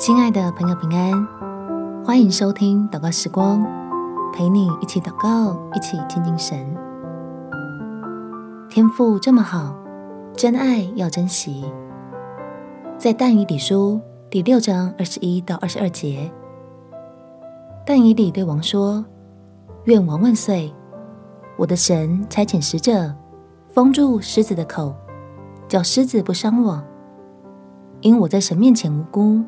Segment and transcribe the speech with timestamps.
[0.00, 1.28] 亲爱的朋友，平安，
[2.02, 3.62] 欢迎收听祷告时光，
[4.32, 6.74] 陪你一起祷告，一起亲近神。
[8.70, 9.76] 天赋这么好，
[10.34, 11.70] 真爱要珍惜。
[12.96, 14.00] 在但以理书
[14.30, 16.32] 第六章二十一到二十二节，
[17.84, 19.04] 但以理对王说
[19.84, 20.72] ：“愿王万岁！
[21.58, 23.14] 我的神差遣使者
[23.74, 24.94] 封住狮子的口，
[25.68, 26.82] 叫狮子不伤我，
[28.00, 29.44] 因我在神面前无辜。”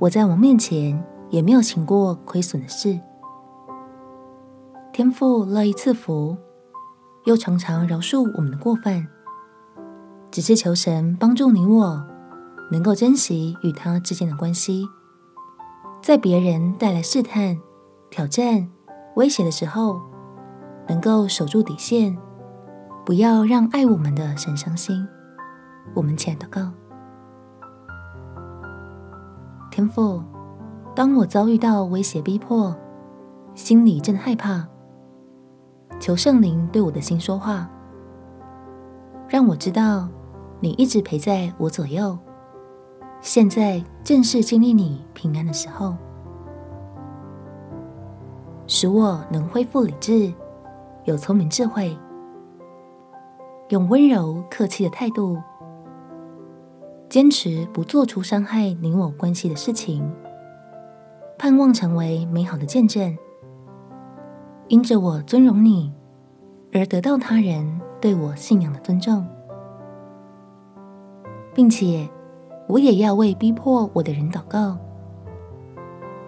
[0.00, 2.98] 我在王面前也没有行过亏损的事。
[4.92, 6.36] 天父乐意赐福，
[7.24, 9.06] 又常常饶恕我们的过犯，
[10.30, 12.06] 只是求神帮助你我，
[12.70, 14.86] 能够珍惜与他之间的关系，
[16.00, 17.58] 在别人带来试探、
[18.08, 18.68] 挑战、
[19.16, 20.00] 威胁的时候，
[20.88, 22.16] 能够守住底线，
[23.04, 25.06] 不要让爱我们的神伤心。
[25.94, 26.70] 我们起来祷告。
[29.78, 30.20] 天父，
[30.92, 32.74] 当我遭遇到威胁逼迫，
[33.54, 34.66] 心里正害怕，
[36.00, 37.70] 求圣灵对我的心说话，
[39.28, 40.08] 让我知道
[40.58, 42.18] 你一直陪在我左右。
[43.20, 45.96] 现在正是经历你平安的时候，
[48.66, 50.34] 使我能恢复理智，
[51.04, 51.96] 有聪明智慧，
[53.68, 55.38] 用温柔客气的态度。
[57.08, 60.06] 坚持不做出伤害你我关系的事情，
[61.38, 63.16] 盼望成为美好的见证。
[64.68, 65.90] 因着我尊荣你，
[66.70, 69.26] 而得到他人对我信仰的尊重，
[71.54, 72.06] 并且
[72.68, 74.76] 我也要为逼迫我的人祷告，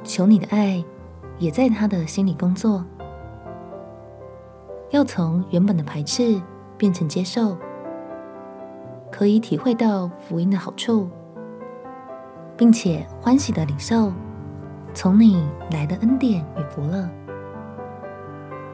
[0.02, 0.82] 求你的爱
[1.38, 2.82] 也在他的心里工作，
[4.88, 6.40] 要从原本的排斥
[6.78, 7.54] 变成接受。
[9.20, 11.06] 可以体会到福音的好处，
[12.56, 14.10] 并且欢喜的领受
[14.94, 17.06] 从你来的恩典与福乐。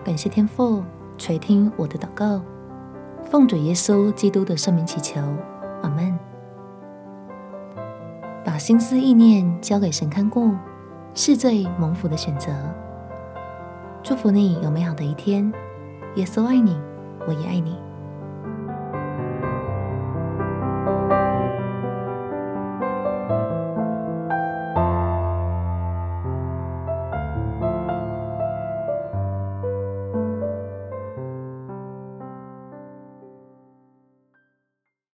[0.04, 0.84] 感谢天父
[1.18, 2.40] 垂听我的祷告，
[3.24, 5.20] 奉主耶稣基督的圣名祈求，
[5.82, 6.16] 阿门。
[8.44, 10.54] 把心思意念交给神看顾，
[11.12, 12.52] 是最蒙福的选择。
[14.00, 15.52] 祝福你有美好的一天。
[16.14, 16.80] 耶稣爱你，
[17.26, 17.76] 我也爱你。